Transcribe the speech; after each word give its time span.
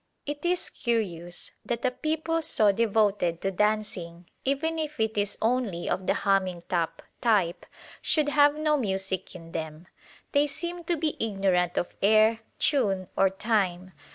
It 0.25 0.43
is 0.43 0.71
curious 0.71 1.51
that 1.63 1.85
a 1.85 1.91
people 1.91 2.41
so 2.41 2.71
devoted 2.71 3.39
to 3.41 3.51
dancing, 3.51 4.25
even 4.43 4.79
if 4.79 4.99
it 4.99 5.15
is 5.15 5.37
only 5.43 5.87
of 5.87 6.07
the 6.07 6.15
humming 6.15 6.63
top 6.69 7.03
type, 7.21 7.67
should 8.01 8.29
have 8.29 8.55
no 8.55 8.77
music 8.77 9.35
in 9.35 9.51
them. 9.51 9.85
They 10.31 10.47
seem 10.47 10.85
to 10.85 10.97
be 10.97 11.17
ignorant 11.19 11.77
of 11.77 11.93
air, 12.01 12.39
tune, 12.57 13.09
or 13.15 13.29
time. 13.29 13.91